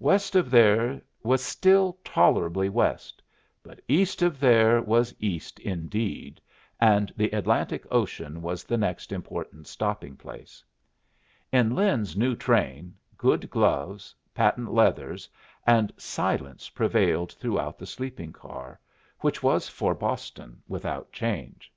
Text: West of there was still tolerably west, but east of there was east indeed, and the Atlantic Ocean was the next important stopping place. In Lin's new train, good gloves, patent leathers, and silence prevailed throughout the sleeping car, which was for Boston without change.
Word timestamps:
West 0.00 0.34
of 0.34 0.50
there 0.50 1.00
was 1.22 1.40
still 1.40 1.96
tolerably 2.02 2.68
west, 2.68 3.22
but 3.62 3.80
east 3.86 4.22
of 4.22 4.40
there 4.40 4.82
was 4.82 5.14
east 5.20 5.60
indeed, 5.60 6.40
and 6.80 7.12
the 7.16 7.30
Atlantic 7.30 7.86
Ocean 7.88 8.42
was 8.42 8.64
the 8.64 8.76
next 8.76 9.12
important 9.12 9.68
stopping 9.68 10.16
place. 10.16 10.64
In 11.52 11.76
Lin's 11.76 12.16
new 12.16 12.34
train, 12.34 12.92
good 13.16 13.48
gloves, 13.50 14.12
patent 14.34 14.74
leathers, 14.74 15.28
and 15.64 15.92
silence 15.96 16.68
prevailed 16.70 17.30
throughout 17.34 17.78
the 17.78 17.86
sleeping 17.86 18.32
car, 18.32 18.80
which 19.20 19.44
was 19.44 19.68
for 19.68 19.94
Boston 19.94 20.60
without 20.66 21.12
change. 21.12 21.72